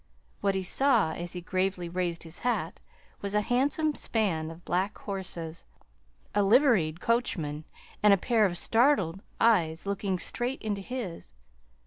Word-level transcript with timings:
What 0.39 0.55
he 0.55 0.63
saw 0.63 1.11
as 1.13 1.33
he 1.33 1.41
gravely 1.41 1.87
raised 1.87 2.23
his 2.23 2.39
hat 2.39 2.79
was 3.21 3.35
a 3.35 3.41
handsome 3.41 3.93
span 3.93 4.49
of 4.49 4.65
black 4.65 4.97
horses, 4.97 5.63
a 6.33 6.41
liveried 6.41 6.99
coachman, 6.99 7.65
and 8.01 8.11
a 8.11 8.17
pair 8.17 8.43
of 8.47 8.57
startled 8.57 9.21
eyes 9.39 9.85
looking 9.85 10.17
straight 10.17 10.63
into 10.63 10.81
his. 10.81 11.33